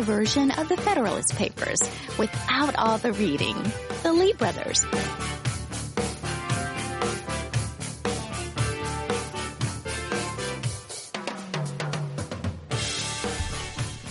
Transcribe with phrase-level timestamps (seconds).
[0.00, 1.80] your version of the Federalist Papers
[2.18, 3.56] without all the reading.
[4.02, 4.84] The Lee Brothers.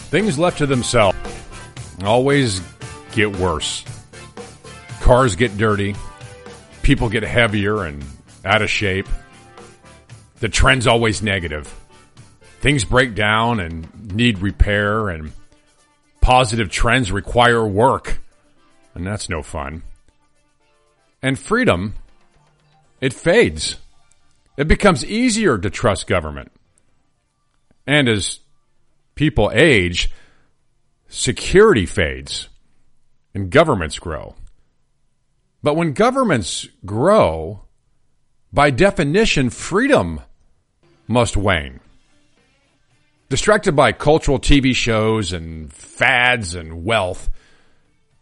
[0.10, 1.18] Things left to themselves
[2.04, 2.62] always
[3.12, 3.84] get worse.
[5.02, 5.96] Cars get dirty.
[6.82, 8.04] People get heavier and
[8.46, 9.08] out of shape.
[10.40, 11.68] The trend's always negative.
[12.62, 15.32] Things break down and need repair, and
[16.30, 18.22] positive trends require work.
[18.94, 19.82] And that's no fun.
[21.24, 21.96] And freedom,
[23.02, 23.78] it fades.
[24.56, 26.52] It becomes easier to trust government.
[27.88, 28.42] And as
[29.16, 30.12] people age,
[31.08, 32.48] security fades
[33.34, 34.36] and governments grow.
[35.64, 37.66] But when governments grow,
[38.54, 40.22] by definition, freedom
[41.08, 41.80] must wane.
[43.30, 47.30] Distracted by cultural TV shows and fads and wealth,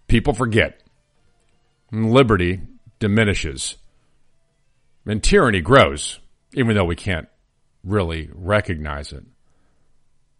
[0.07, 0.81] people forget.
[1.91, 2.61] And liberty
[2.99, 3.77] diminishes.
[5.05, 6.19] And tyranny grows,
[6.53, 7.29] even though we can't
[7.85, 9.23] really recognize it.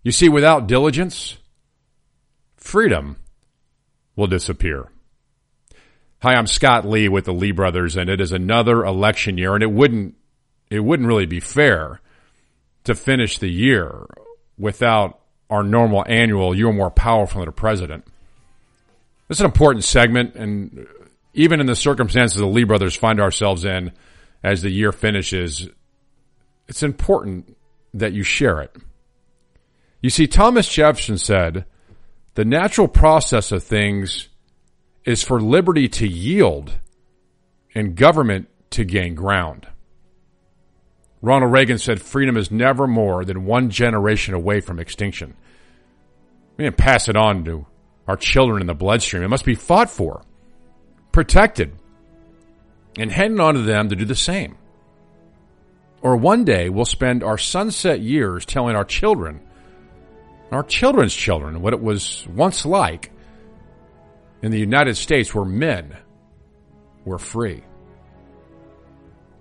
[0.04, 1.38] You see, without diligence,
[2.58, 3.16] freedom
[4.18, 4.90] will disappear.
[6.20, 9.64] Hi, I'm Scott Lee with the Lee Brothers, and it is another election year, and
[9.64, 10.16] it wouldn't
[10.70, 12.02] it wouldn't really be fair
[12.84, 14.06] to finish the year
[14.58, 15.20] without
[15.50, 18.06] our normal annual "You're more powerful than a president."
[19.28, 20.88] This is an important segment, and
[21.34, 23.92] even in the circumstances the Lee Brothers find ourselves in
[24.44, 25.70] as the year finishes,
[26.68, 27.58] it's important
[27.94, 28.76] that you share it.
[30.02, 31.66] You see, Thomas Jefferson said,
[32.36, 34.30] the natural process of things
[35.06, 36.80] is for liberty to yield
[37.74, 39.68] and government to gain ground.
[41.22, 45.36] Ronald Reagan said freedom is never more than one generation away from extinction.
[46.58, 47.66] We can pass it on to
[48.08, 49.24] our children in the bloodstream.
[49.24, 50.24] It must be fought for,
[51.12, 51.74] protected,
[52.98, 54.58] and handed on to them to do the same.
[56.02, 59.42] Or one day we'll spend our sunset years telling our children
[60.52, 63.12] our children's children what it was once like
[64.42, 65.98] in the United States where men
[67.06, 67.64] were free.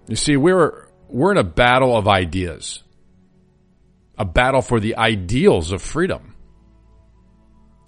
[0.09, 2.83] You see, we're, we're in a battle of ideas,
[4.19, 6.35] a battle for the ideals of freedom,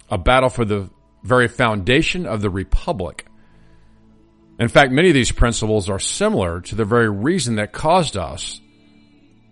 [0.09, 0.89] a battle for the
[1.23, 3.25] very foundation of the republic.
[4.59, 8.59] In fact, many of these principles are similar to the very reason that caused us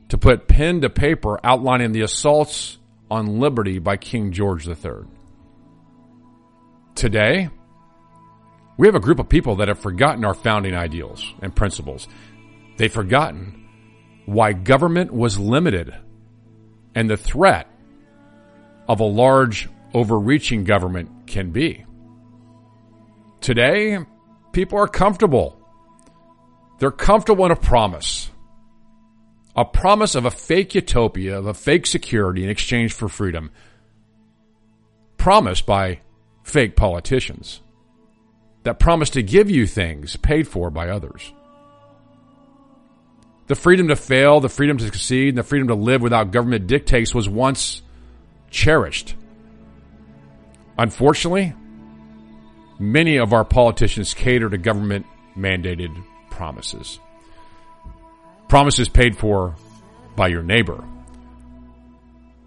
[0.10, 2.78] to put pen to paper outlining the assaults
[3.10, 5.06] on liberty by King George III.
[6.96, 7.50] Today,
[8.78, 12.08] we have a group of people that have forgotten our founding ideals and principles.
[12.78, 13.66] They've forgotten
[14.26, 15.94] why government was limited
[16.96, 17.68] and the threat
[18.88, 21.86] of a large, overreaching government can be.
[23.42, 24.00] Today,
[24.52, 25.60] people are comfortable.
[26.80, 28.30] They're comfortable in a promise
[29.58, 33.50] a promise of a fake utopia, of a fake security in exchange for freedom,
[35.18, 36.00] promised by
[36.44, 37.62] fake politicians
[38.64, 41.34] that promise to give you things paid for by others.
[43.48, 46.68] The freedom to fail, the freedom to succeed, and the freedom to live without government
[46.68, 47.82] dictates was once
[48.52, 49.16] cherished.
[50.78, 51.54] Unfortunately,
[52.78, 55.06] many of our politicians cater to government
[55.36, 57.00] mandated promises.
[58.50, 59.56] Promises paid for
[60.16, 60.84] by your neighbor.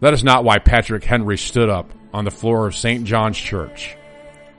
[0.01, 3.05] That is not why Patrick Henry stood up on the floor of St.
[3.05, 3.97] John's Church,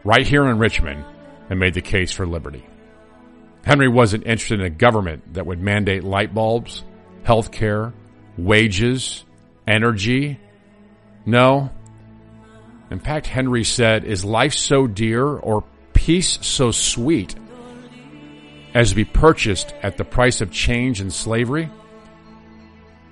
[0.04, 1.04] right here in Richmond,
[1.50, 2.66] and made the case for liberty.
[3.64, 6.84] Henry wasn't interested in a government that would mandate light bulbs,
[7.24, 7.94] health care,
[8.38, 9.24] wages,
[9.68, 10.40] energy.
[11.26, 11.70] No.
[12.90, 15.64] In fact, Henry said, Is life so dear or
[15.94, 17.36] peace so sweet
[18.74, 21.70] as to be purchased at the price of change and slavery?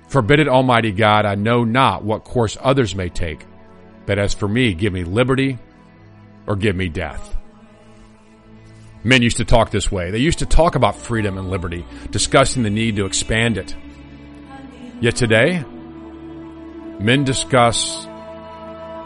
[0.08, 3.46] Forbid it, Almighty God, I know not what course others may take,
[4.06, 5.56] but as for me, give me liberty
[6.48, 7.36] or give me death.
[9.02, 10.10] Men used to talk this way.
[10.10, 13.74] They used to talk about freedom and liberty, discussing the need to expand it.
[15.00, 15.64] Yet today,
[17.00, 18.06] men discuss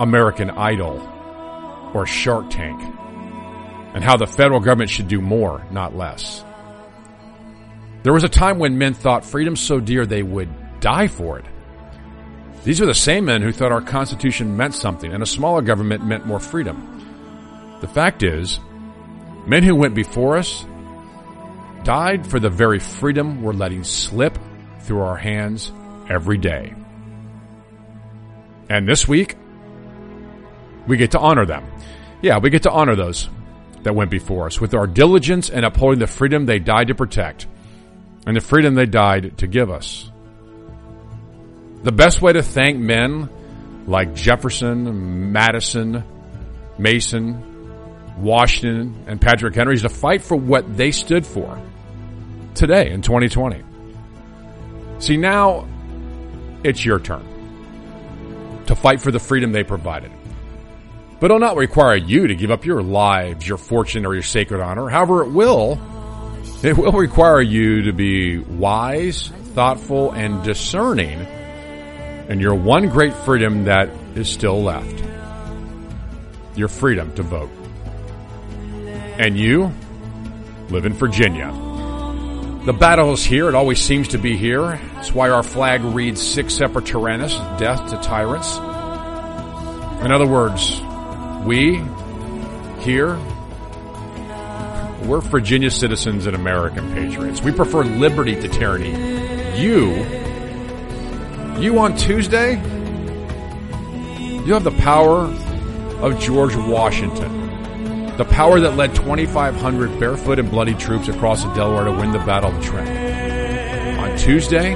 [0.01, 1.01] American Idol
[1.95, 2.81] or Shark Tank
[3.95, 6.45] and how the federal government should do more, not less.
[8.03, 11.47] There was a time when men thought freedom so dear they would die for it.
[12.65, 16.05] These are the same men who thought our Constitution meant something and a smaller government
[16.05, 17.79] meant more freedom.
[17.81, 18.59] The fact is,
[19.47, 20.65] men who went before us
[21.85, 24.39] died for the very freedom we're letting slip
[24.81, 25.73] through our hands
[26.09, 26.75] every day.
[28.69, 29.37] And this week,
[30.87, 31.65] We get to honor them.
[32.21, 33.29] Yeah, we get to honor those
[33.83, 37.47] that went before us with our diligence and upholding the freedom they died to protect
[38.27, 40.11] and the freedom they died to give us.
[41.83, 43.29] The best way to thank men
[43.87, 46.03] like Jefferson, Madison,
[46.79, 47.54] Mason,
[48.17, 51.61] Washington, and Patrick Henry to fight for what they stood for
[52.55, 53.63] today in 2020.
[55.01, 55.67] See, now
[56.63, 57.27] it's your turn
[58.67, 60.11] to fight for the freedom they provided.
[61.21, 64.61] But it'll not require you to give up your lives, your fortune, or your sacred
[64.61, 64.89] honor.
[64.89, 65.81] However, it will.
[66.63, 71.27] It will require you to be wise, thoughtful, and discerning
[72.29, 75.05] in your one great freedom that is still left.
[76.57, 77.51] Your freedom to vote.
[79.19, 79.73] And you
[80.71, 81.53] live in Virginia.
[82.65, 83.49] The battle is here.
[83.49, 84.81] It always seems to be here.
[84.95, 88.57] That's why our flag reads Sic Semper Tyrannis, death to tyrants.
[90.05, 90.81] In other words,
[91.45, 91.77] we
[92.81, 93.17] here,
[95.05, 97.43] we're Virginia citizens and American patriots.
[97.43, 98.93] We prefer liberty to tyranny.
[99.61, 99.93] You,
[101.61, 102.55] you on Tuesday,
[104.45, 105.27] you have the power
[106.01, 107.44] of George Washington.
[108.17, 112.21] The power that led 2,500 barefoot and bloody troops across the Delaware to win the
[112.21, 113.99] Battle of Trenton.
[113.99, 114.71] On Tuesday,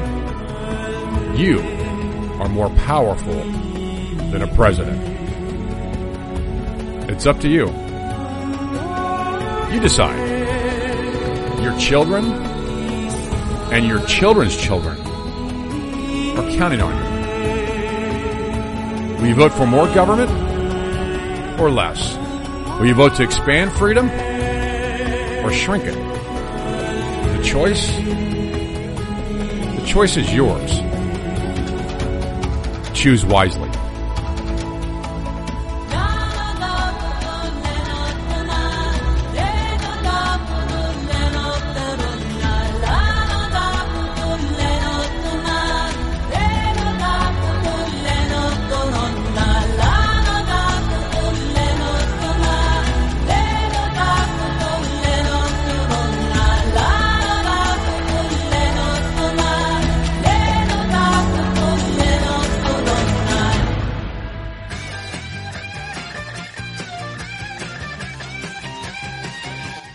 [1.37, 1.61] you
[2.41, 3.35] are more powerful
[4.33, 5.01] than a president.
[7.09, 7.67] It's up to you.
[9.73, 10.19] You decide.
[11.63, 12.25] Your children
[13.73, 14.99] and your children's children
[16.37, 16.97] are counting on
[19.21, 19.29] you.
[19.29, 20.31] You vote for more government
[21.61, 22.19] or less?
[22.79, 24.09] Will you vote to expand freedom
[25.45, 25.95] or shrink it?
[25.95, 30.71] The choice, the choice is yours.
[32.97, 33.68] Choose wisely.